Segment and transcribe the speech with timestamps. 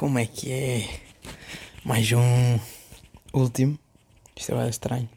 [0.00, 1.00] como é que é?
[1.84, 2.58] Mais um
[3.34, 3.78] último.
[4.34, 5.10] Isto é estranho.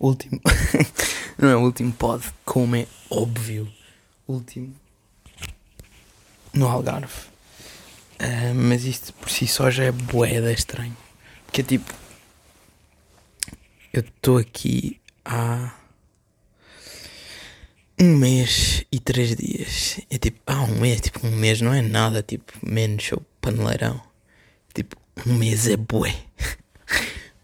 [0.00, 0.40] Último.
[1.38, 3.72] Não é o último pod, como é óbvio.
[4.26, 4.74] Último.
[6.52, 7.28] No Algarve.
[8.18, 10.96] Uh, mas isto por si só já é boeda estranho.
[11.46, 11.94] Porque é tipo.
[13.92, 15.76] Eu estou aqui há
[18.00, 20.00] um mês e três dias.
[20.10, 24.02] É tipo, ah, um mês, tipo, um mês não é nada, tipo, menos o paneleirão.
[24.74, 24.96] Tipo,
[25.26, 26.14] um mês é bué.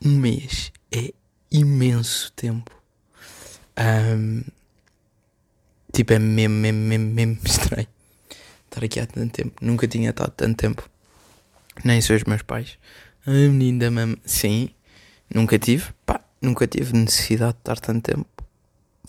[0.04, 1.14] um mês é
[1.50, 2.70] imenso tempo.
[3.78, 4.42] Um,
[5.92, 7.88] tipo, é mesmo, mesmo, mesmo, mesmo estranho
[8.70, 9.52] estar aqui há tanto tempo.
[9.60, 10.88] Nunca tinha estado tanto tempo.
[11.84, 12.78] Nem são os meus pais.
[13.26, 14.16] A menina da.
[14.24, 14.70] Sim,
[15.32, 15.92] nunca tive.
[16.06, 18.28] Pá, nunca tive necessidade de estar tanto tempo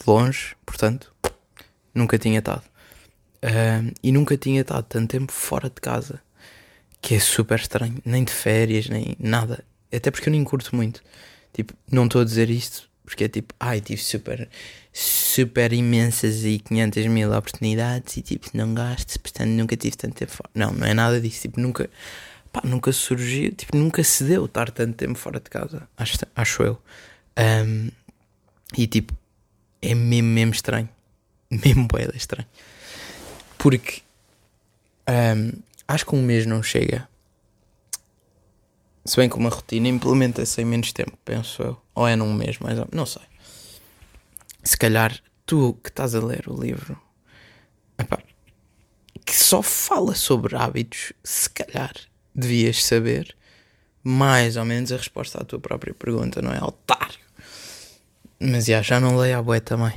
[0.06, 1.14] longe, portanto,
[1.94, 2.64] nunca tinha estado.
[3.44, 6.22] Uh, e nunca tinha estado tanto tempo fora de casa,
[7.02, 9.64] que é super estranho, nem de férias, nem nada.
[9.92, 11.02] Até porque eu nem curto muito.
[11.54, 14.48] Tipo, não estou a dizer isto porque é tipo, ai, tive super,
[14.94, 20.32] super imensas e 500 mil oportunidades e tipo, não gasto, portanto nunca tive tanto tempo
[20.32, 20.50] fora.
[20.56, 21.42] Não, não é nada disso.
[21.42, 21.90] Tipo, nunca,
[22.54, 26.64] pá, nunca surgiu, tipo, nunca se deu estar tanto tempo fora de casa, acho, acho
[26.64, 26.82] eu.
[27.38, 27.90] Um,
[28.78, 29.14] e tipo,
[29.82, 30.90] é mesmo, mesmo estranho.
[31.52, 32.48] Mesmo boeda estranho.
[33.58, 34.02] Porque
[35.10, 35.52] um,
[35.92, 37.08] acho que um mês não chega.
[39.04, 41.82] Se bem que uma rotina implementa-se em menos tempo, penso eu.
[41.96, 43.24] Ou é num mês, mais ou Não sei.
[44.64, 47.00] Se calhar tu que estás a ler o livro
[47.98, 48.20] epá,
[49.26, 51.94] que só fala sobre hábitos, se calhar
[52.34, 53.36] devias saber
[54.04, 56.64] mais ou menos a resposta à tua própria pergunta, não é?
[56.64, 57.20] Otário!
[58.40, 59.94] Mas já, já não leio a bué também.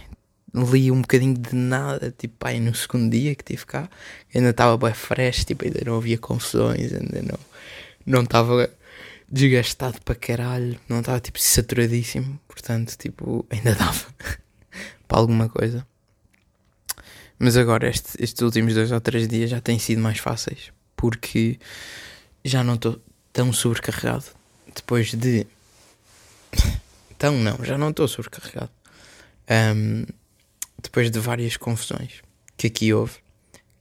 [0.54, 3.90] Li um bocadinho de nada, tipo, aí no segundo dia que tive cá,
[4.32, 7.38] ainda estava bem fresh, tipo, ainda não havia confusões, ainda não
[8.06, 8.70] não estava
[9.30, 14.06] desgastado para caralho, não estava tipo saturadíssimo, portanto, tipo, ainda dava
[15.08, 15.86] para alguma coisa.
[17.38, 21.58] Mas agora, este, estes últimos dois ou três dias já têm sido mais fáceis, porque
[22.44, 23.00] já não estou
[23.32, 24.26] tão sobrecarregado
[24.74, 25.46] depois de
[27.10, 28.70] então não, já não estou sobrecarregado.
[29.50, 30.04] Um,
[30.84, 32.22] depois de várias confusões
[32.56, 33.18] que aqui houve,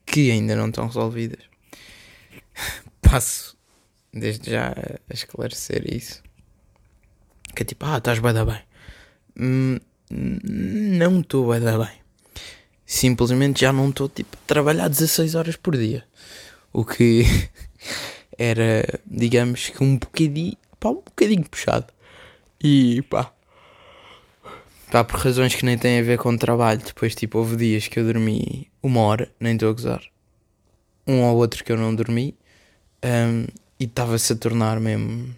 [0.06, 1.44] que ainda não estão resolvidas,
[3.02, 3.56] passo
[4.12, 4.70] desde já
[5.10, 6.24] a esclarecer isso.
[7.56, 8.62] Que é tipo, ah, estás bem da bem.
[9.40, 12.02] Hum, não estou bem da bem.
[12.86, 16.06] Simplesmente já não estou tipo a trabalhar 16 horas por dia.
[16.72, 17.26] O que
[18.38, 21.88] era, digamos que um bocadinho, pá, um bocadinho puxado.
[22.64, 23.33] E pá.
[24.94, 26.80] Pá, por razões que nem têm a ver com o trabalho.
[26.80, 30.04] Depois, tipo, houve dias que eu dormi uma hora, nem estou a gozar.
[31.08, 32.38] Um ou outro que eu não dormi.
[33.04, 33.48] Um,
[33.80, 35.36] e estava-se a tornar mesmo.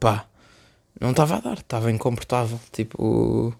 [0.00, 0.26] pá.
[1.00, 2.58] Não estava a dar, estava incomportável.
[2.72, 3.56] Tipo.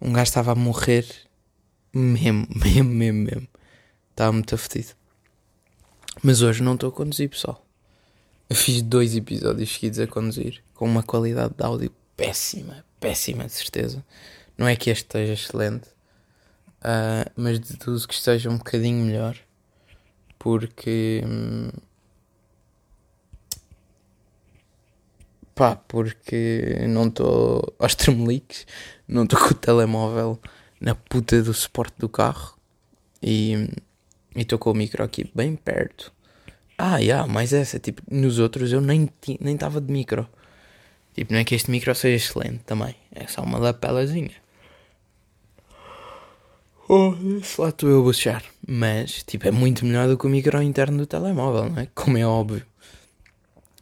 [0.00, 1.06] Um gajo estava a morrer.
[1.94, 3.48] Mesmo, mesmo, mesmo, mesmo.
[4.10, 4.92] Estava muito afetido.
[6.20, 7.64] Mas hoje não estou a conduzir, pessoal.
[8.50, 13.52] Eu fiz dois episódios seguidos a conduzir, com uma qualidade de áudio péssima, péssima de
[13.52, 14.04] certeza.
[14.56, 15.88] Não é que este esteja excelente,
[16.80, 19.36] uh, mas deduzo que esteja um bocadinho melhor,
[20.38, 21.22] porque.
[21.26, 21.70] Hum,
[25.54, 28.66] pá, porque não estou aos tremeliques,
[29.06, 30.40] não estou com o telemóvel
[30.80, 32.56] na puta do suporte do carro
[33.22, 33.68] e
[34.36, 36.12] estou com o micro aqui bem perto
[36.84, 39.08] ah, yeah, mas essa, tipo, nos outros eu nem
[39.40, 40.28] nem estava de micro.
[41.14, 42.94] Tipo, não é que este micro seja excelente também.
[43.14, 44.32] É só uma lapelazinha.
[46.88, 47.14] Oh,
[47.58, 48.44] lá estou eu a bocejar.
[48.66, 51.88] Mas, tipo, é muito melhor do que o micro interno do telemóvel, não é?
[51.94, 52.64] Como é óbvio.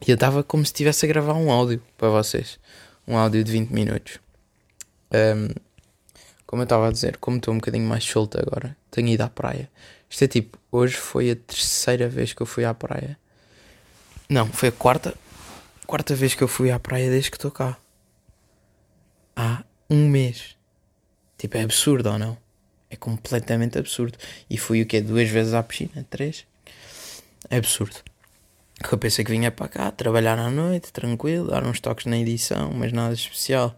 [0.07, 2.59] E eu estava como se estivesse a gravar um áudio para vocês.
[3.07, 4.19] Um áudio de 20 minutos.
[5.13, 5.49] Um,
[6.47, 9.29] como eu estava a dizer, como estou um bocadinho mais solto agora, tenho ido à
[9.29, 9.71] praia.
[10.09, 13.17] Isto é tipo, hoje foi a terceira vez que eu fui à praia.
[14.29, 15.15] Não, foi a quarta,
[15.91, 17.77] quarta vez que eu fui à praia desde que estou cá.
[19.35, 20.57] Há um mês.
[21.37, 22.39] Tipo, é absurdo ou não?
[22.89, 24.17] É completamente absurdo.
[24.49, 25.01] E fui o quê?
[25.01, 26.07] Duas vezes à piscina?
[26.09, 26.47] Três?
[27.51, 27.97] É absurdo.
[28.91, 32.73] Eu pensei que vinha para cá trabalhar à noite, tranquilo, dar uns toques na edição,
[32.73, 33.77] mas nada especial.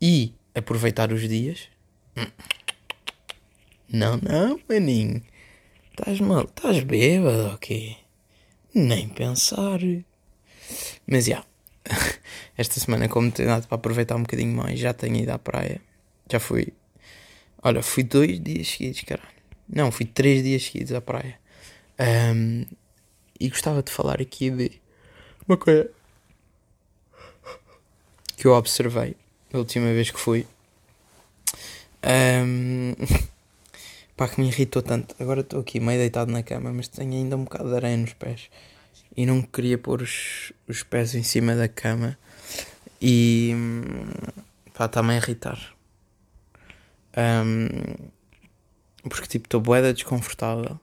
[0.00, 1.70] E aproveitar os dias.
[3.88, 5.22] Não, não, maninho.
[5.90, 7.96] Estás mal, estás bêbado quê?
[8.74, 9.80] Nem pensar.
[11.06, 11.53] Mas já, yeah.
[12.56, 15.80] esta semana, como tenho dado para aproveitar um bocadinho mais, já tenho ido à praia.
[16.30, 16.72] Já fui.
[17.62, 19.28] Olha, fui dois dias seguidos, caralho.
[19.68, 21.38] Não, fui três dias seguidos à praia.
[21.98, 22.64] Um,
[23.38, 24.80] e gostava de falar aqui de
[25.46, 25.90] uma coisa
[28.36, 29.16] que eu observei
[29.52, 30.46] a última vez que fui.
[32.04, 32.94] Um,
[34.16, 35.14] pá, que me irritou tanto.
[35.18, 38.12] Agora estou aqui meio deitado na cama, mas tenho ainda um bocado de areia nos
[38.12, 38.50] pés.
[39.16, 42.18] E não queria pôr os, os pés em cima da cama.
[43.00, 43.54] E
[44.72, 45.74] pá, está-me a irritar.
[47.16, 47.68] Um,
[49.08, 50.80] porque tipo, estou boeda desconfortável.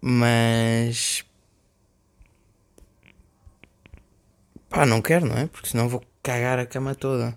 [0.00, 1.24] Mas
[4.68, 5.46] pá, não quero, não é?
[5.46, 7.36] Porque senão vou cagar a cama toda.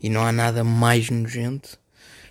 [0.00, 1.78] E não há nada mais nojento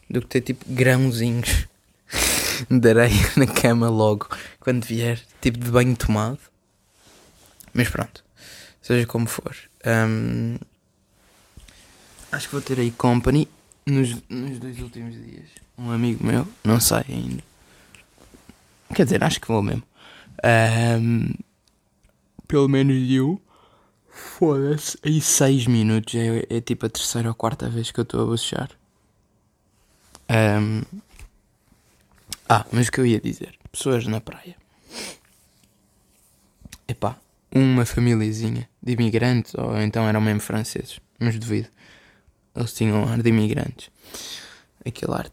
[0.10, 1.68] do que ter tipo grãozinhos
[2.69, 4.28] de areia na cama logo
[4.60, 6.39] quando vier, tipo de banho tomado.
[7.73, 8.23] Mas pronto,
[8.81, 9.56] seja como for.
[9.85, 10.57] Um,
[12.31, 13.47] acho que vou ter aí company
[13.85, 15.50] nos, nos dois últimos dias.
[15.77, 17.44] Um amigo meu, não sei ainda.
[18.94, 19.83] Quer dizer, acho que vou mesmo.
[21.00, 21.33] Um,
[22.47, 23.41] pelo menos eu.
[24.09, 24.97] Foda-se.
[25.03, 28.25] Aí 6 minutos é, é, tipo a terceira ou quarta vez que eu estou a
[28.25, 28.69] bocejar.
[30.29, 30.81] Um...
[32.47, 33.57] Ah, mas o que eu ia dizer?
[33.71, 34.57] Pessoas na praia.
[36.85, 37.18] Epá,
[37.53, 41.68] uma famíliazinha de imigrantes, ou então eram mesmo franceses, mas duvido.
[42.56, 43.89] Eles tinham ar de imigrantes.
[44.86, 45.31] Aquele ar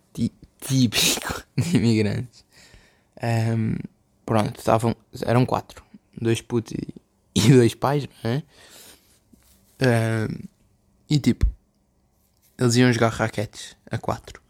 [0.60, 2.44] típico de imigrantes.
[3.22, 3.76] Um,
[4.24, 4.94] pronto, estavam.
[5.22, 5.82] Eram quatro.
[6.20, 6.94] Dois putos e,
[7.34, 8.42] e dois pais, não é?
[9.80, 10.48] Um,
[11.08, 11.46] e tipo,
[12.58, 14.42] eles iam jogar raquetes a quatro.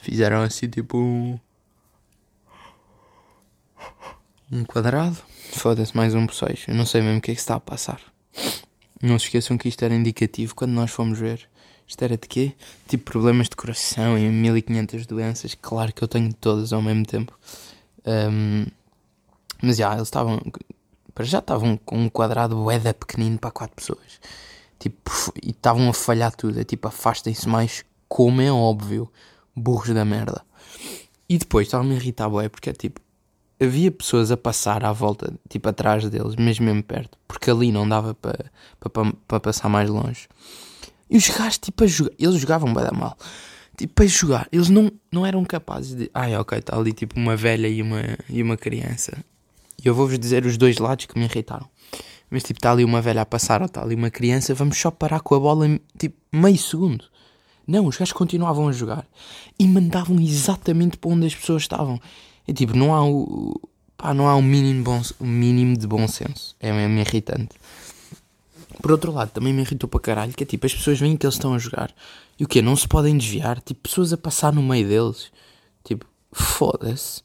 [0.00, 1.40] Fizeram assim tipo
[4.50, 4.64] um.
[4.64, 5.16] Quadrado.
[5.52, 6.64] Foda-se, mais um por seis.
[6.68, 8.00] Eu não sei mesmo o que é que está a passar.
[9.02, 11.48] Não se esqueçam que isto era indicativo quando nós fomos ver.
[11.86, 12.54] Isto era de quê?
[12.88, 15.54] Tipo problemas de coração e 1500 doenças.
[15.54, 17.38] Claro que eu tenho todas ao mesmo tempo.
[18.06, 18.66] Um,
[19.62, 20.40] mas já, eles estavam.
[21.14, 24.20] Para já estavam com um quadrado boeda pequenino para quatro pessoas.
[24.78, 25.10] Tipo,
[25.42, 26.60] e estavam a falhar tudo.
[26.60, 29.10] É tipo, afastem-se mais, como é óbvio.
[29.54, 30.42] Burros da merda.
[31.28, 33.00] E depois estava-me a irritar, boé, porque é tipo.
[33.64, 37.88] Havia pessoas a passar à volta, tipo atrás deles, mesmo mesmo perto, porque ali não
[37.88, 40.28] dava para pa, pa, pa passar mais longe.
[41.08, 43.16] E os gajos, tipo, a jogar, eles jogavam bem mal
[43.76, 46.10] tipo, para jogar, eles não, não eram capazes de.
[46.14, 49.16] Ai, ok, está ali tipo uma velha e uma, e uma criança.
[49.82, 51.68] E eu vou-vos dizer os dois lados que me irritaram.
[52.30, 54.90] Mas tipo, está ali uma velha a passar ou está ali uma criança, vamos só
[54.90, 57.04] parar com a bola em tipo meio segundo.
[57.66, 59.06] Não, os gajos continuavam a jogar
[59.58, 62.00] e mandavam exatamente para onde as pessoas estavam.
[62.46, 63.60] É tipo, não há o.
[63.96, 66.54] Pá, não há um mínimo, bom, mínimo de bom senso.
[66.60, 67.56] É mesmo irritante.
[68.82, 71.24] Por outro lado, também me irritou para caralho que é tipo, as pessoas veem que
[71.24, 71.94] eles estão a jogar
[72.38, 73.60] e o que Não se podem desviar?
[73.60, 75.30] Tipo, pessoas a passar no meio deles.
[75.84, 77.22] Tipo, foda-se.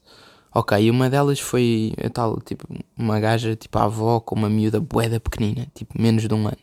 [0.54, 4.48] Ok, e uma delas foi a tal, tipo, uma gaja, tipo, a avó com uma
[4.50, 6.58] miúda boeda pequenina, tipo, menos de um ano.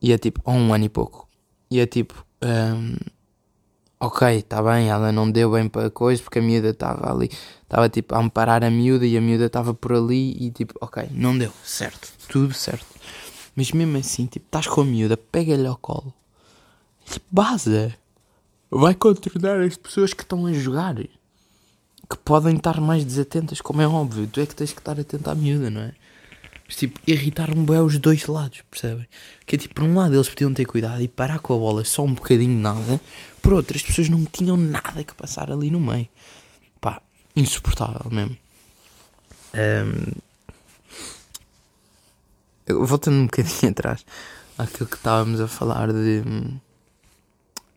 [0.00, 1.28] E é tipo, ou um ano e pouco.
[1.70, 2.96] E é tipo, um,
[4.00, 7.30] ok, está bem, ela não deu bem para coisa porque a miúda estava ali,
[7.62, 11.08] estava tipo a amparar a miúda e a miúda estava por ali e tipo, ok,
[11.12, 12.86] não deu, certo, tudo certo.
[13.56, 16.14] Mas mesmo assim, tipo, estás com a miúda, pega-lhe ao colo
[17.30, 17.94] Baza
[18.70, 20.96] vai contornar as pessoas que estão a jogar.
[20.96, 24.26] Que podem estar mais desatentas, como é óbvio.
[24.26, 25.94] Tu é que tens que estar atento à miúda, não é?
[26.68, 29.08] Tipo, irritar-me bem os dois lados, percebem?
[29.46, 31.84] Que é tipo, por um lado eles podiam ter cuidado e parar com a bola
[31.84, 33.00] só um bocadinho nada.
[33.40, 36.08] Por outro, as pessoas não tinham nada que passar ali no meio.
[36.80, 37.00] Pá,
[37.34, 38.36] insuportável mesmo.
[39.54, 40.12] Um,
[42.86, 44.04] voltando um bocadinho atrás
[44.58, 46.22] àquilo que estávamos a falar de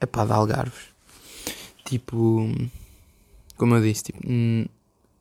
[0.02, 0.92] é pá, de Algarves.
[1.86, 2.50] Tipo,
[3.56, 4.66] como eu disse, tipo, hum,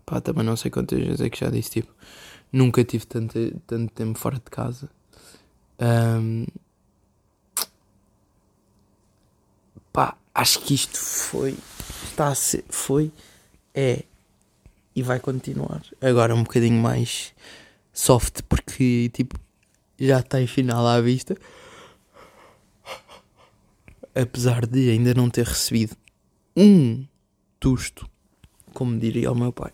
[0.06, 1.92] pá, também não sei quantas vezes é que já disse, tipo,
[2.52, 4.88] nunca tive tanto, tanto tempo fora de casa.
[5.80, 6.46] Um,
[9.92, 11.56] pá, acho que isto foi,
[12.04, 13.10] está a ser, foi,
[13.74, 14.04] é
[14.94, 15.82] e vai continuar.
[16.00, 17.32] Agora um bocadinho mais
[17.92, 19.38] soft, porque, tipo,
[19.98, 21.36] já está em final à vista
[24.14, 25.96] apesar de ainda não ter recebido
[26.56, 27.06] um
[27.58, 28.08] tusto,
[28.72, 29.72] como diria o meu pai,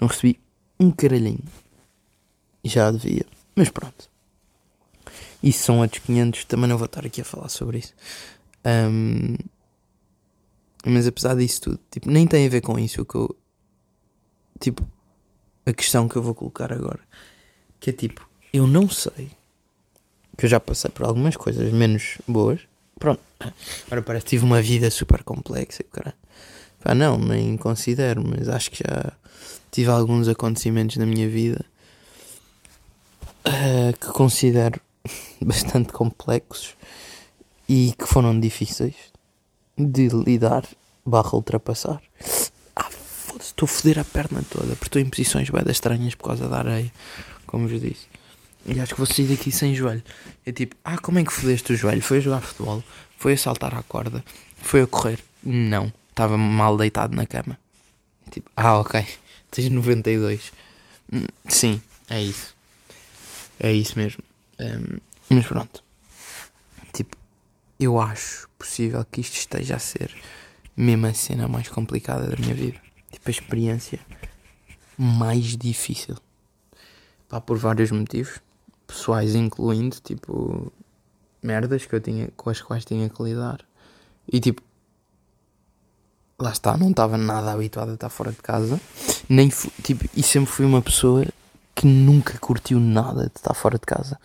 [0.00, 0.38] não recebi
[0.78, 1.42] um caralhinho.
[2.64, 3.24] Já devia,
[3.54, 4.10] mas pronto.
[5.42, 7.94] Isso são outros 500, também não vou estar aqui a falar sobre isso.
[8.64, 9.36] Um,
[10.84, 13.36] mas apesar disso tudo, tipo, nem tem a ver com isso o que eu.
[14.60, 14.86] Tipo,
[15.64, 17.00] a questão que eu vou colocar agora.
[17.78, 19.30] Que é tipo, eu não sei.
[20.36, 22.60] Que eu já passei por algumas coisas menos boas.
[22.98, 23.20] Pronto.
[23.86, 25.84] Agora parece que tive uma vida super complexa.
[25.84, 26.14] Cara.
[26.82, 29.12] Pá, não, nem considero, mas acho que já
[29.70, 31.64] tive alguns acontecimentos na minha vida
[33.48, 34.80] uh, que considero
[35.40, 36.76] bastante complexos
[37.68, 38.94] e que foram difíceis
[39.76, 40.64] de lidar
[41.04, 42.00] barra ultrapassar.
[42.76, 46.24] Ah, foda-se, estou a foder a perna toda, porque estou em posições bem estranhas por
[46.28, 46.92] causa da areia,
[47.46, 48.06] como vos disse.
[48.66, 50.02] E acho que vou sair daqui sem joelho.
[50.44, 52.02] É tipo, ah, como é que fodeste o joelho?
[52.02, 52.82] Foi a jogar futebol?
[53.16, 54.22] Foi a saltar à corda?
[54.56, 55.18] Foi a correr?
[55.42, 57.58] Não, estava mal deitado na cama.
[58.30, 59.06] Tipo, ah, ok,
[59.50, 60.52] tens 92.
[61.12, 62.57] Hum, sim, é isso.
[63.58, 64.22] É isso mesmo.
[64.60, 64.98] Um,
[65.30, 65.82] mas pronto.
[66.92, 67.16] Tipo,
[67.78, 70.14] eu acho possível que isto esteja a ser
[70.76, 72.80] mesmo a cena mais complicada da minha vida.
[73.10, 74.00] Tipo, a experiência
[74.96, 76.16] mais difícil.
[77.28, 78.40] Pá, por vários motivos.
[78.86, 80.72] Pessoais incluindo, tipo,
[81.42, 83.60] merdas que eu tinha, com as quais tinha que lidar.
[84.30, 84.62] E tipo,
[86.38, 88.80] lá está, não estava nada habituado a estar fora de casa.
[89.28, 89.50] Nem
[89.82, 91.26] tipo, e sempre fui uma pessoa
[91.78, 94.18] que nunca curtiu nada de estar fora de casa.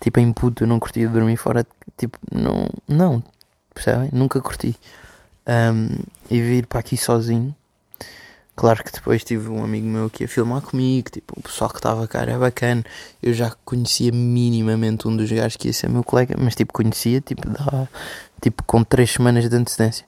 [0.00, 1.62] Tipo, em puto eu não curtia dormir fora.
[1.62, 1.68] De,
[1.98, 3.22] tipo, não, não,
[3.74, 4.08] percebem?
[4.10, 4.74] Nunca curti.
[5.46, 5.98] Um,
[6.30, 7.54] e vir para aqui sozinho.
[8.56, 11.76] Claro que depois tive um amigo meu que ia filmar comigo, tipo, o pessoal que
[11.76, 12.82] estava cá era bacana.
[13.22, 17.20] Eu já conhecia minimamente um dos gajos que ia ser meu colega, mas tipo, conhecia,
[17.20, 17.86] tipo, dá,
[18.40, 20.06] tipo com três semanas de antecedência.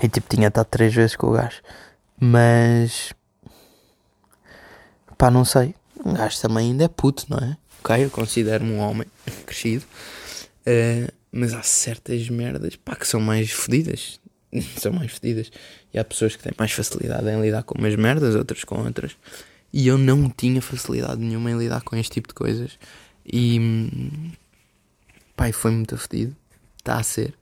[0.00, 1.60] E tipo, tinha estado três vezes com o gajo.
[2.20, 3.12] Mas.
[5.16, 5.74] Pá, não sei.
[6.04, 7.56] Um gajo também ainda é puto, não é?
[7.80, 9.06] Ok, eu considero-me um homem
[9.46, 9.84] crescido.
[10.66, 14.20] Uh, mas há certas merdas, pá, que são mais fodidas.
[14.78, 15.50] são mais fedidas.
[15.92, 19.16] E há pessoas que têm mais facilidade em lidar com umas merdas, outras com outras.
[19.72, 22.78] E eu não tinha facilidade nenhuma em lidar com este tipo de coisas.
[23.26, 23.58] E.
[25.36, 26.36] Pai, foi muito fedido.
[26.78, 27.34] Está a ser.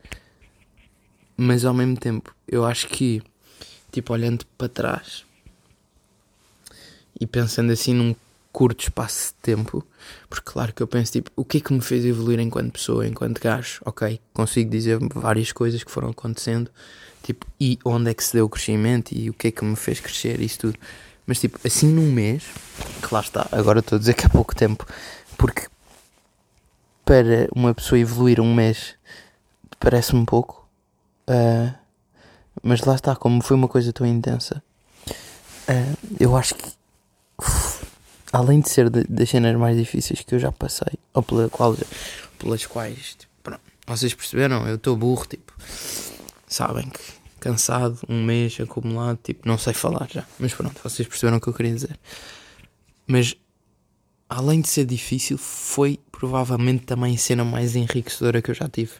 [1.36, 3.20] Mas ao mesmo tempo, eu acho que,
[3.90, 5.24] tipo, olhando para trás
[7.20, 8.14] e pensando assim num
[8.52, 9.84] curto espaço de tempo,
[10.28, 13.06] porque claro que eu penso, tipo, o que é que me fez evoluir enquanto pessoa,
[13.06, 13.80] enquanto gajo?
[13.84, 16.70] Ok, consigo dizer várias coisas que foram acontecendo,
[17.22, 19.74] tipo, e onde é que se deu o crescimento e o que é que me
[19.74, 20.78] fez crescer, isso tudo.
[21.26, 22.44] Mas, tipo, assim num mês,
[23.00, 24.86] que lá está, agora estou a dizer que é pouco tempo,
[25.38, 25.66] porque
[27.04, 28.94] para uma pessoa evoluir um mês
[29.80, 30.68] parece-me pouco,
[31.28, 31.72] uh,
[32.62, 34.62] mas lá está, como foi uma coisa tão intensa,
[35.68, 36.81] uh, eu acho que
[38.32, 41.76] além de ser das cenas mais difíceis que eu já passei, ou pela qual,
[42.38, 45.52] pelas quais, tipo, pronto, vocês perceberam, eu estou burro, tipo,
[46.46, 47.00] sabem que
[47.38, 51.48] cansado, um mês acumulado, tipo, não sei falar já, mas pronto, vocês perceberam o que
[51.48, 51.98] eu queria dizer.
[53.06, 53.34] Mas,
[54.28, 58.92] além de ser difícil, foi provavelmente também a cena mais enriquecedora que eu já tive,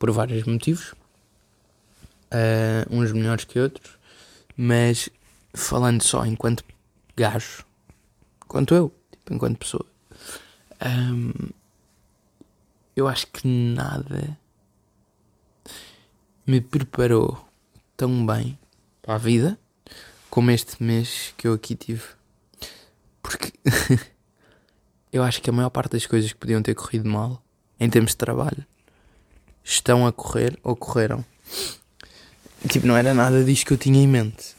[0.00, 0.94] por vários motivos,
[2.32, 3.96] uh, uns melhores que outros,
[4.56, 5.08] mas
[5.54, 6.64] falando só enquanto
[7.16, 7.64] gajo,
[8.48, 9.86] quanto eu, tipo, enquanto pessoa.
[10.84, 11.32] Um,
[12.94, 14.38] eu acho que nada
[16.46, 17.46] me preparou
[17.96, 18.58] tão bem
[19.02, 19.58] para a vida
[20.30, 22.04] como este mês que eu aqui tive.
[23.22, 23.52] Porque
[25.12, 27.42] eu acho que a maior parte das coisas que podiam ter corrido mal,
[27.80, 28.64] em termos de trabalho,
[29.64, 31.24] estão a correr ou correram.
[32.68, 34.54] Tipo, não era nada disto que eu tinha em mente.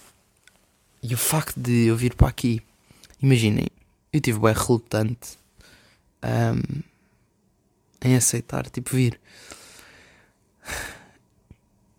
[1.01, 2.62] E o facto de eu vir para aqui,
[3.22, 3.67] imaginem,
[4.12, 5.38] eu tive bem relutante
[6.24, 6.82] um,
[8.02, 9.20] em aceitar, tipo, vir.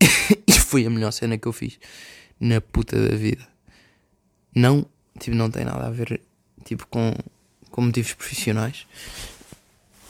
[0.47, 1.79] e foi a melhor cena que eu fiz
[2.41, 3.47] na puta da vida.
[4.55, 4.87] Não,
[5.19, 6.21] tipo, não tem nada a ver,
[6.65, 7.15] tipo, com,
[7.71, 8.87] com motivos profissionais.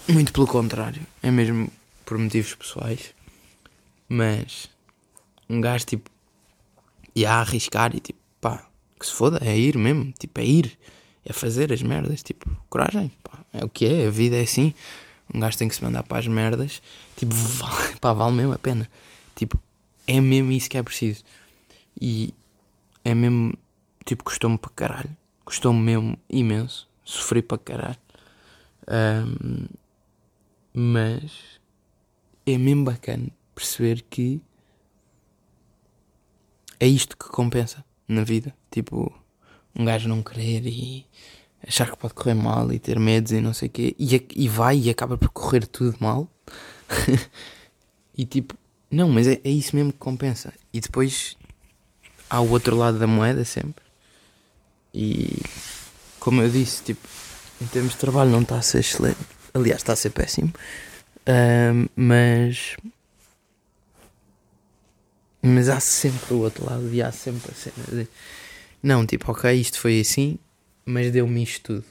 [0.09, 1.71] Muito pelo contrário, é mesmo
[2.05, 3.15] por motivos pessoais.
[4.09, 4.71] Mas
[5.49, 6.11] um gajo, tipo,
[7.15, 8.67] ia arriscar e tipo, pá,
[8.99, 10.79] que se foda, é ir mesmo, tipo, é ir
[11.29, 14.73] é fazer as merdas, tipo, coragem, pá, é o que é, a vida é assim.
[15.33, 16.81] Um gajo tem que se mandar para as merdas,
[17.17, 18.91] tipo, vale, pá, vale mesmo a pena.
[19.37, 19.61] Tipo,
[20.07, 21.23] é mesmo isso que é preciso.
[22.01, 22.33] E
[23.05, 23.53] é mesmo,
[24.07, 25.17] tipo, custou-me para caralho.
[25.45, 26.89] Custou-me mesmo imenso.
[27.05, 27.99] Sofri para caralho.
[28.89, 29.67] Um,
[30.73, 31.61] mas
[32.47, 34.41] é mesmo bacana perceber que
[36.81, 38.55] é isto que compensa na vida.
[38.71, 39.13] Tipo,
[39.75, 41.07] um gajo não querer e
[41.67, 44.49] achar que pode correr mal e ter medos e não sei o quê, e, e
[44.49, 46.29] vai e acaba por correr tudo mal.
[48.17, 48.55] e tipo,
[48.91, 50.53] não, mas é, é isso mesmo que compensa.
[50.73, 51.37] E depois
[52.29, 53.85] há o outro lado da moeda sempre.
[54.95, 55.43] E
[56.19, 57.07] como eu disse, tipo,
[57.61, 59.19] em termos de trabalho não está a ser excelente.
[59.53, 60.53] Aliás, está a ser péssimo.
[61.27, 62.77] Uh, mas.
[65.41, 68.09] Mas há sempre o outro lado e há sempre a cena de
[68.83, 70.39] não, tipo, ok, isto foi assim,
[70.85, 71.85] mas deu-me isto tudo.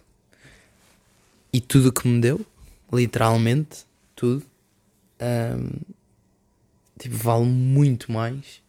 [1.52, 2.46] e tudo o que me deu,
[2.92, 4.46] literalmente, tudo,
[5.22, 5.70] um,
[7.00, 8.62] tipo, vale muito mais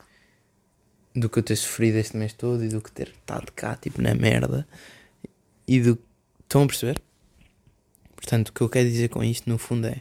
[1.15, 4.01] do que eu ter sofrido este mês todo e do que ter estado cá, tipo,
[4.01, 4.67] na merda.
[5.67, 5.99] E do.
[6.43, 7.03] Estão a perceber?
[8.17, 10.01] Portanto, o que eu quero dizer com isto, no fundo, é.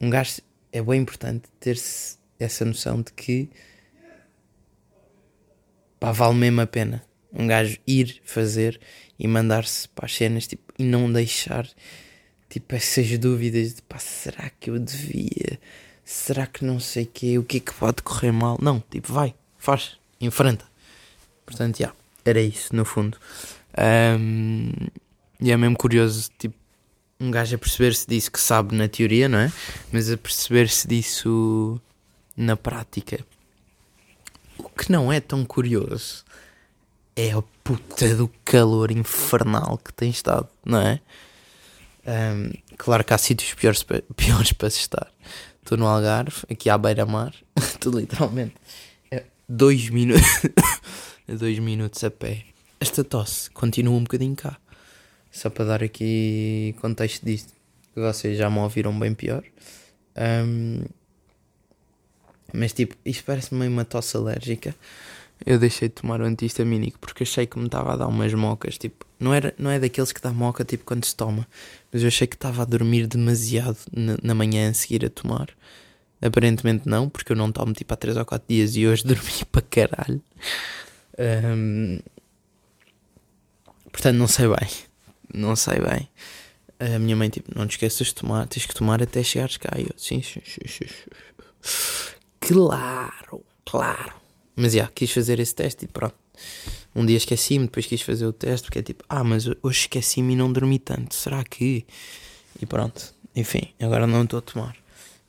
[0.00, 0.40] Um gajo.
[0.72, 3.48] É bem importante ter-se essa noção de que.
[6.04, 7.02] Pá, vale mesmo a pena.
[7.32, 8.78] Um gajo ir fazer
[9.18, 11.66] e mandar-se para as cenas, tipo, e não deixar,
[12.50, 15.58] tipo, essas dúvidas de, pá, será que eu devia?
[16.04, 18.58] será que não sei que, o que é que pode correr mal?
[18.60, 20.66] Não, tipo, vai, faz, enfrenta.
[21.46, 23.16] Portanto, já, yeah, era isso, no fundo.
[24.20, 24.72] Um,
[25.40, 26.54] e é mesmo curioso, tipo,
[27.18, 29.50] um gajo a perceber-se disso que sabe na teoria, não é?
[29.90, 31.80] Mas a perceber-se disso
[32.36, 33.24] na prática.
[34.58, 36.24] O que não é tão curioso
[37.16, 41.00] é a puta do calor infernal que tem estado, não é?
[42.06, 43.84] Um, claro que há sítios piores,
[44.16, 45.10] piores para se estar.
[45.62, 47.34] Estou no Algarve, aqui à beira-mar.
[47.56, 48.54] Estou literalmente
[49.10, 50.22] é dois minutos.
[51.26, 52.44] dois minutos a pé.
[52.78, 54.58] Esta tosse continua um bocadinho cá.
[55.30, 57.52] Só para dar aqui contexto disto.
[57.96, 59.42] Vocês já me ouviram bem pior.
[60.16, 60.84] Um,
[62.54, 64.74] mas tipo, isto parece meio uma tosse alérgica.
[65.44, 68.78] Eu deixei de tomar o antihistamínico porque achei que me estava a dar umas mocas.
[68.78, 71.46] Tipo, não, era, não é daqueles que dá moca tipo quando se toma.
[71.92, 75.48] Mas eu achei que estava a dormir demasiado na, na, manhã a seguir a tomar.
[76.22, 79.44] Aparentemente não, porque eu não tomo tipo há 3 ou 4 dias e hoje dormi
[79.50, 80.22] para caralho.
[81.18, 81.98] Um,
[83.90, 84.68] portanto, não sei bem.
[85.34, 86.08] Não sei bem.
[86.78, 89.72] A minha mãe, tipo, não te esqueças de tomar, tens que tomar até chegares cá.
[89.76, 90.86] E eu, sim, sim, sim, sim.
[92.46, 94.12] Claro, claro.
[94.56, 96.14] Mas já, yeah, quis fazer esse teste e pronto.
[96.94, 100.34] Um dia esqueci-me, depois quis fazer o teste, porque é tipo, ah, mas hoje esqueci-me
[100.34, 101.14] e não dormi tanto.
[101.14, 101.84] Será que.
[102.60, 103.12] E pronto.
[103.34, 104.76] Enfim, agora não estou a tomar.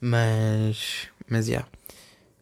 [0.00, 1.08] Mas.
[1.28, 1.52] Mas já.
[1.52, 1.68] Yeah.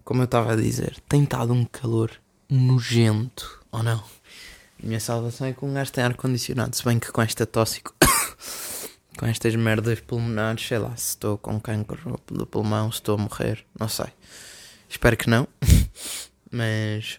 [0.05, 2.11] Como eu estava a dizer, tem estado um calor
[2.51, 3.99] nojento, ou não?
[3.99, 6.77] A minha salvação é que um gajo tem ar-condicionado.
[6.77, 7.81] Se bem que com esta tosse,
[9.17, 13.19] com estas merdas pulmonares, sei lá, se estou com cancro do pulmão, se estou a
[13.19, 14.09] morrer, não sei.
[14.95, 15.49] Espero que não.
[16.53, 17.19] Mas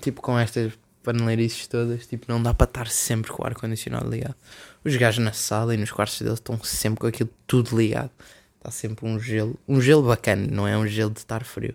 [0.00, 0.72] tipo com estas
[1.02, 4.34] paneleirices todas, tipo, não dá para estar sempre com o ar-condicionado ligado.
[4.82, 8.10] Os gajos na sala e nos quartos deles estão sempre com aquilo tudo ligado.
[8.56, 11.74] Está sempre um gelo, um gelo bacana, não é um gelo de estar frio,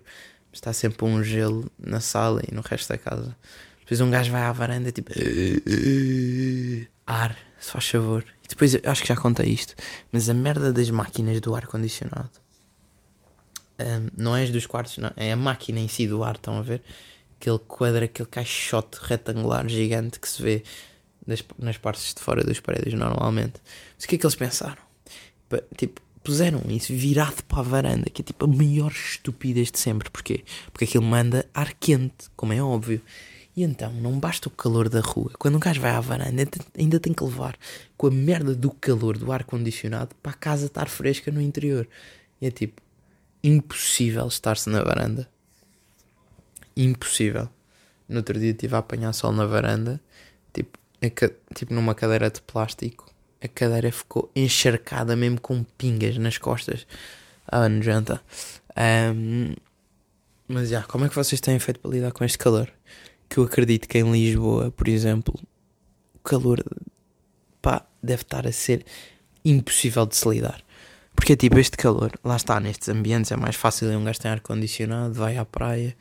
[0.50, 3.38] mas está sempre um gelo na sala e no resto da casa.
[3.82, 5.12] Depois um gajo vai à varanda, tipo,
[7.06, 8.26] ar, se faz favor.
[8.44, 9.76] E depois, acho que já contei isto,
[10.12, 12.45] mas a merda das máquinas do ar-condicionado
[14.18, 16.62] não é as dos quartos, não, é a máquina em si do ar, estão a
[16.62, 16.82] ver?
[17.46, 20.64] aquele quadro, aquele caixote retangular gigante que se vê
[21.26, 23.62] nas, nas partes de fora dos prédios normalmente.
[23.96, 24.84] Mas o que é que eles pensaram?
[25.78, 30.10] Tipo, puseram isso virado para a varanda, que é tipo a maior estupidez de sempre.
[30.10, 30.44] Porquê?
[30.72, 33.02] Porque aquilo manda ar quente, como é óbvio.
[33.56, 35.32] E então, não basta o calor da rua.
[35.40, 36.44] Quando um gajo vai à varanda,
[36.78, 37.58] ainda tem que levar
[37.96, 41.88] com a merda do calor do ar-condicionado para a casa estar fresca no interior.
[42.42, 42.82] E é tipo,
[43.48, 45.28] impossível estar-se na varanda
[46.76, 47.50] impossível.
[48.08, 50.02] No outro dia estive a apanhar sol na varanda,
[50.54, 50.78] tipo,
[51.54, 53.10] tipo numa cadeira de plástico.
[53.42, 56.86] A cadeira ficou encharcada mesmo com pingas nas costas.
[57.48, 58.22] Ah, nojenta.
[59.16, 59.54] Um,
[60.48, 62.72] mas já, como é que vocês têm feito para lidar com este calor?
[63.30, 65.34] Que eu acredito que em Lisboa, por exemplo,
[66.14, 66.64] o calor
[67.62, 68.86] pá, deve estar a ser
[69.44, 70.64] impossível de se lidar.
[71.16, 75.14] Porque tipo, este calor, lá está, nestes ambientes é mais fácil um gajo tem ar-condicionado,
[75.14, 75.96] vai à praia,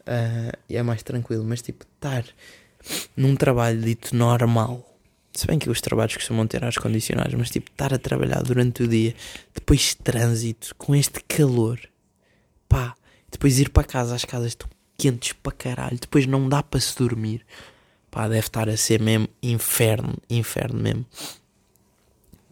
[0.00, 1.44] uh, e é mais tranquilo.
[1.44, 2.24] Mas tipo, estar
[3.16, 4.88] num trabalho dito normal,
[5.32, 8.82] se bem que os trabalhos costumam ter as condicionados, mas tipo, estar a trabalhar durante
[8.82, 9.14] o dia,
[9.54, 11.80] depois trânsito, com este calor,
[12.68, 12.94] pá,
[13.30, 16.96] depois ir para casa, as casas estão quentes para caralho, depois não dá para se
[16.96, 17.44] dormir,
[18.10, 21.06] pá, deve estar a ser mesmo inferno, inferno mesmo.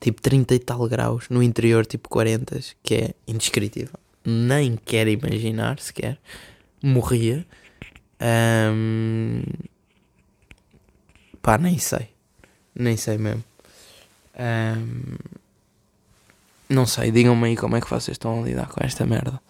[0.00, 3.98] Tipo 30 e tal graus, no interior tipo 40, que é indescritível.
[4.24, 6.18] Nem quero imaginar sequer
[6.82, 7.46] morria.
[8.20, 9.42] Um,
[11.42, 12.08] pá, nem sei.
[12.74, 13.44] Nem sei mesmo.
[14.38, 15.16] Um,
[16.68, 19.40] não sei, digam-me aí como é que vocês estão a lidar com esta merda.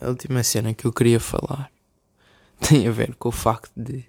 [0.00, 1.70] A última cena que eu queria falar
[2.68, 4.04] tem a ver com o facto de,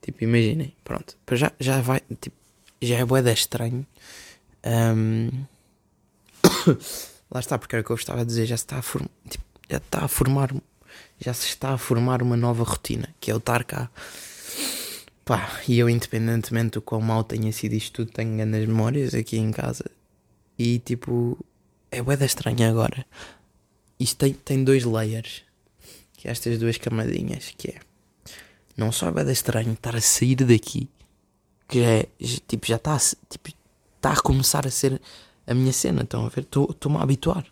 [0.00, 2.36] tipo, imaginem, pronto, já, já vai, tipo,
[2.84, 3.86] já é boeda estranho.
[4.64, 5.30] Um,
[7.30, 9.44] lá está, porque era o que eu estava a dizer, já está a formar, tipo,
[9.68, 10.54] já está a formar,
[11.18, 13.90] já se está a formar uma nova rotina, que é o estar cá
[15.24, 19.38] Pá, e eu, independentemente do quão mal tenha sido isto tudo, tenho grandes memórias aqui
[19.38, 19.84] em casa.
[20.58, 21.38] E tipo,
[21.90, 23.06] é da estranha agora.
[23.98, 25.42] Isto tem, tem dois layers.
[26.12, 27.54] Que é estas duas camadinhas.
[27.56, 27.80] Que é.
[28.76, 30.90] Não só é da estranho estar a sair daqui.
[31.68, 32.08] Que é.
[32.46, 32.98] Tipo, já está.
[33.28, 33.50] Tipo,
[33.96, 35.00] está a começar a ser
[35.46, 36.02] a minha cena.
[36.02, 36.42] Estão a ver?
[36.42, 37.44] Estou-me a habituar.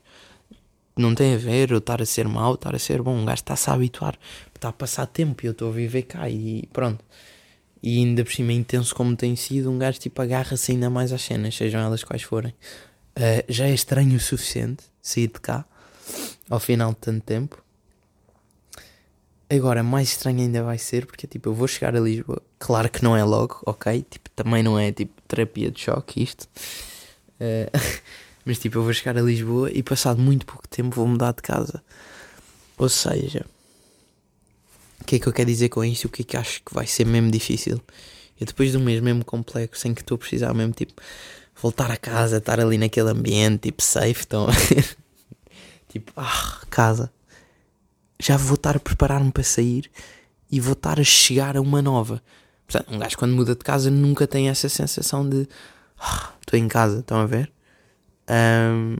[0.96, 3.14] Não tem a ver eu estar a ser mau, estar a ser bom.
[3.14, 4.18] Um gajo está-se a habituar.
[4.55, 6.29] Está a passar tempo e eu estou a viver cá.
[6.29, 7.03] E pronto
[7.83, 11.22] e ainda por cima intenso como tem sido, um gajo tipo agarra-se ainda mais às
[11.22, 12.55] cenas, sejam elas quais forem.
[13.16, 15.64] Uh, já é estranho o suficiente sair de cá
[16.48, 17.62] ao final de tanto tempo.
[19.54, 22.40] Agora, mais estranho ainda vai ser porque tipo, eu vou chegar a Lisboa.
[22.58, 24.02] Claro que não é logo, ok?
[24.08, 26.48] Tipo, também não é tipo terapia de choque isto.
[27.38, 27.68] Uh,
[28.46, 31.42] mas tipo, eu vou chegar a Lisboa e passado muito pouco tempo vou mudar de
[31.42, 31.84] casa.
[32.78, 33.44] Ou seja,
[35.02, 36.06] o que é que eu quero dizer com isto?
[36.06, 37.78] O que é que acho que vai ser mesmo difícil?
[38.40, 40.94] E depois de um mês mesmo complexo em que estou a precisar mesmo tipo
[41.60, 44.96] voltar a casa, estar ali naquele ambiente tipo safe, estão a ver?
[45.90, 47.12] tipo, ah, casa.
[48.22, 49.90] Já vou estar a preparar-me para sair
[50.48, 52.22] e vou estar a chegar a uma nova.
[52.68, 55.48] Portanto, um gajo quando muda de casa nunca tem essa sensação de
[55.98, 57.50] ah, estou em casa, estão a ver?
[58.30, 58.96] Um,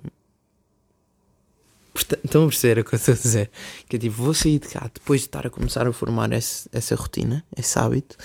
[1.95, 3.51] Estão a perceber o que eu estou a dizer?
[3.89, 6.69] Que é tipo, vou sair de cá depois de estar a começar a formar esse,
[6.73, 8.17] essa rotina, esse hábito,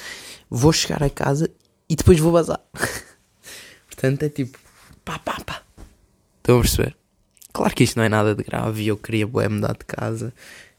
[0.50, 1.48] vou chegar a casa
[1.88, 2.62] e depois vou bazar.
[3.86, 4.58] Portanto, é tipo,
[5.06, 5.62] pá, pá, pá.
[6.38, 6.98] Estão a perceber?
[7.54, 10.34] Claro que isto não é nada de grave eu queria bué mudar de casa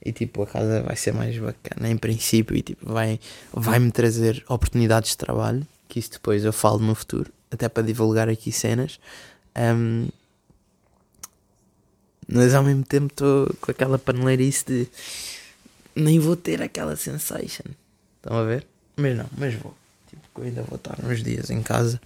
[0.04, 3.18] e tipo, a casa vai ser mais bacana em princípio e tipo, vai,
[3.52, 8.28] vai-me trazer oportunidades de trabalho, que isso depois eu falo no futuro, até para divulgar
[8.28, 9.00] aqui cenas.
[9.56, 10.08] Um,
[12.28, 14.88] mas ao mesmo tempo estou com aquela paneleirice de
[15.96, 17.64] nem vou ter aquela sensation.
[18.16, 18.66] Estão a ver?
[18.96, 19.74] Mas não, mas vou.
[20.08, 22.00] Tipo, ainda vou estar uns dias em casa.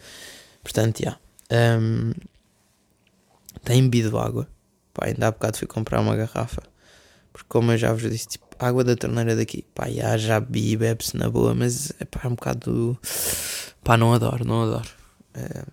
[0.62, 1.18] Portanto, já.
[1.50, 1.78] Yeah.
[1.83, 2.12] Um,
[3.64, 4.48] tenho bebido água.
[4.94, 6.62] Pá, ainda há bocado fui comprar uma garrafa.
[7.33, 9.64] Porque como eu já vos disse, tipo, água da torneira daqui.
[9.75, 11.55] Pá, já, já bebi bebe-se na boa.
[11.55, 12.99] Mas é é um bocado...
[13.83, 14.88] Pá, não adoro, não adoro.
[15.37, 15.66] Uh,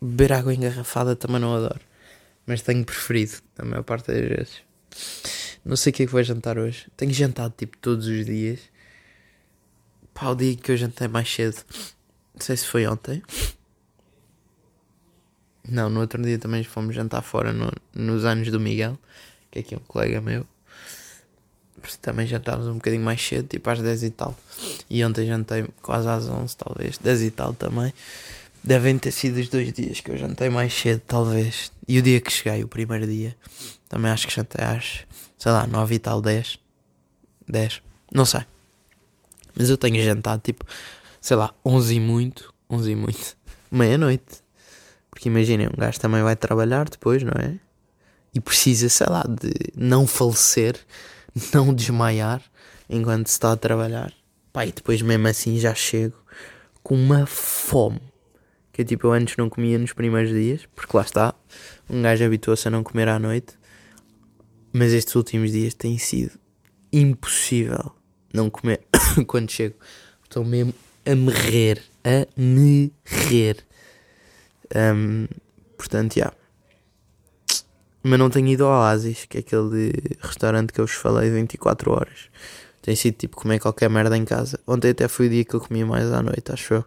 [0.00, 1.80] beber água engarrafada também não adoro
[2.50, 4.62] mas tenho preferido a maior parte das vezes.
[5.64, 6.88] Não sei o que é que vou jantar hoje.
[6.96, 8.58] Tenho jantado tipo todos os dias.
[10.12, 11.62] Pá, o dia que eu jantei mais cedo.
[12.34, 13.22] Não sei se foi ontem.
[15.68, 18.98] Não, no outro dia também fomos jantar fora no, nos anos do Miguel,
[19.48, 20.44] que é aqui um colega meu.
[22.00, 24.36] Também jantámos um bocadinho mais cedo, tipo às 10 e tal.
[24.88, 27.92] E ontem jantei quase às 11, talvez, 10 e tal também.
[28.62, 31.72] Devem ter sido os dois dias que eu jantei mais cedo, talvez.
[31.88, 33.36] E o dia que cheguei, o primeiro dia,
[33.88, 35.00] também acho que jantei às,
[35.38, 36.58] sei lá, 9 e tal, 10.
[37.48, 38.42] 10, não sei.
[39.56, 40.64] Mas eu tenho jantado tipo,
[41.20, 43.36] sei lá, 11 e muito, 11 e muito,
[43.70, 44.42] meia-noite.
[45.10, 47.58] Porque imaginem, um gajo também vai trabalhar depois, não é?
[48.32, 50.78] E precisa, sei lá, de não falecer,
[51.52, 52.42] não desmaiar
[52.88, 54.12] enquanto se está a trabalhar.
[54.52, 56.16] Pá, e depois mesmo assim já chego
[56.82, 58.00] com uma fome
[58.72, 61.34] que tipo eu antes não comia nos primeiros dias, porque lá está,
[61.88, 63.58] um gajo habituou-se a não comer à noite,
[64.72, 66.38] mas estes últimos dias tem sido
[66.92, 67.92] impossível
[68.32, 68.80] não comer
[69.26, 69.74] quando chego.
[70.24, 70.72] Estou mesmo
[71.04, 73.64] a morrer, a morrer.
[74.74, 75.26] Um,
[75.76, 76.20] portanto, já.
[76.20, 76.39] Yeah.
[78.02, 81.92] Mas não tenho ido ao Oasis, que é aquele restaurante que eu vos falei 24
[81.92, 82.30] horas.
[82.80, 84.58] Tem sido tipo comer qualquer merda em casa.
[84.66, 86.84] Ontem até foi o dia que eu comia mais à noite, acho eu.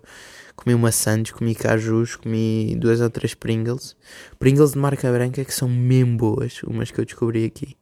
[0.56, 3.96] Comi uma Sands, comi cajus, comi duas ou três Pringles.
[4.40, 7.76] Pringles de marca branca que são mesmo boas, umas que eu descobri aqui.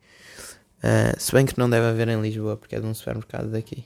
[0.83, 3.85] Uh, se bem que não deve haver em Lisboa, porque é de um supermercado daqui.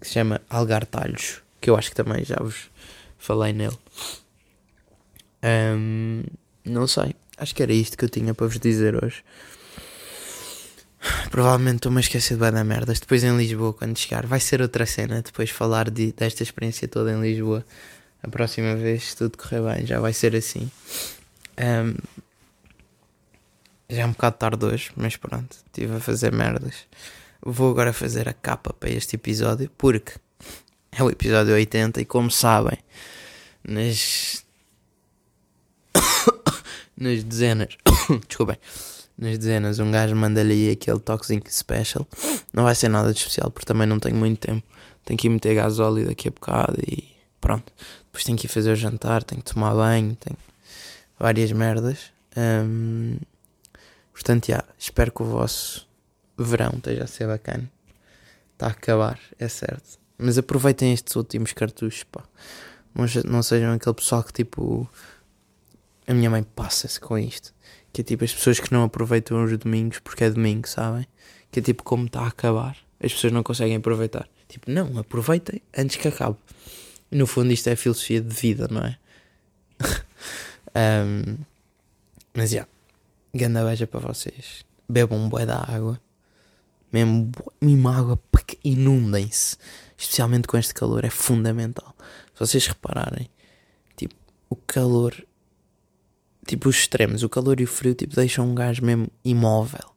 [0.00, 2.70] Que se chama Algartalhos, que eu acho que também já vos
[3.18, 3.78] falei nele.
[5.44, 6.22] Um,
[6.64, 9.22] não sei, acho que era isto que eu tinha para vos dizer hoje.
[11.30, 13.00] Provavelmente estou-me a esquecer de bem da merdas.
[13.00, 15.20] Depois em Lisboa, quando chegar, vai ser outra cena.
[15.20, 17.64] Depois falar de, desta experiência toda em Lisboa
[18.22, 20.70] a próxima vez, se tudo correr bem, já vai ser assim.
[21.58, 21.96] Um,
[23.90, 26.86] já é um bocado tarde hoje, mas pronto, estive a fazer merdas.
[27.44, 30.12] Vou agora fazer a capa para este episódio, porque
[30.92, 32.78] é o episódio 80 e como sabem,
[33.64, 34.44] nas.
[37.02, 37.76] Nas dezenas.
[38.28, 38.56] Desculpem.
[39.18, 42.06] Nas dezenas, um gajo manda-lhe aquele toquezinho special.
[42.52, 44.66] Não vai ser nada de especial, porque também não tenho muito tempo.
[45.04, 47.04] Tenho que ir meter gasóleo daqui a bocado e
[47.40, 47.72] pronto.
[48.06, 50.36] Depois tenho que ir fazer o jantar, tenho que tomar banho, tenho
[51.18, 52.12] várias merdas.
[52.36, 53.18] Um,
[54.12, 55.86] portanto, já, espero que o vosso
[56.38, 57.70] verão esteja a ser bacana.
[58.54, 59.98] Está a acabar, é certo.
[60.16, 62.22] Mas aproveitem estes últimos cartuchos, pá.
[62.94, 64.88] Não, não sejam aquele pessoal que tipo.
[66.06, 67.54] A minha mãe passa-se com isto.
[67.92, 71.06] Que é tipo as pessoas que não aproveitam os domingos porque é domingo, sabem?
[71.50, 72.76] Que é tipo como está a acabar.
[73.02, 74.28] As pessoas não conseguem aproveitar.
[74.48, 76.36] Tipo, não, aproveitem antes que acabe.
[77.10, 78.98] No fundo isto é filosofia de vida, não é?
[81.04, 81.36] um,
[82.34, 82.56] mas já.
[82.56, 82.70] Yeah,
[83.34, 84.64] Ganda beija para vocês.
[84.88, 86.00] Bebam um bué da água.
[86.92, 88.20] Mesmo, mesmo água,
[88.62, 89.56] inundem-se.
[89.96, 91.94] Especialmente com este calor, é fundamental.
[92.34, 93.30] Se vocês repararem,
[93.96, 94.14] tipo,
[94.50, 95.14] o calor,
[96.46, 99.92] tipo, os extremos, o calor e o frio, tipo, deixam um gajo mesmo imóvel.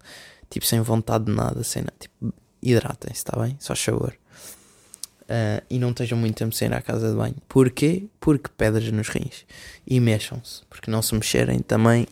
[0.49, 1.95] Tipo, sem vontade de nada, sem nada.
[1.99, 3.55] Tipo, hidratem-se, está bem?
[3.59, 4.17] Só shower.
[5.23, 7.35] Uh, e não estejam muito tempo sem ir à casa de banho.
[7.47, 8.05] Porquê?
[8.19, 9.45] Porque pedras nos rins.
[9.85, 10.61] E mexam-se.
[10.69, 12.07] Porque não se mexerem também.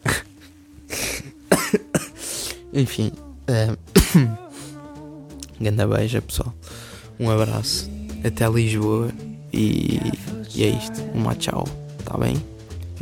[2.73, 3.11] Enfim.
[3.47, 3.77] Uh...
[5.61, 6.53] Ganda beija, pessoal.
[7.19, 7.89] Um abraço.
[8.25, 9.11] Até Lisboa.
[9.51, 9.99] E,
[10.55, 10.99] e é isto.
[11.13, 11.65] Uma tchau.
[12.03, 12.52] Tá bem?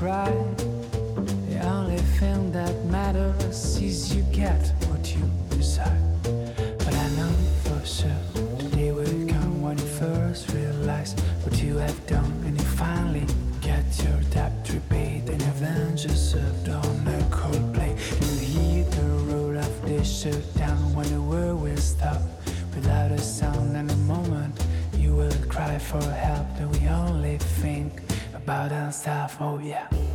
[0.00, 0.32] cry.
[1.50, 4.79] The only thing that matters is you get
[28.46, 30.09] you will cry for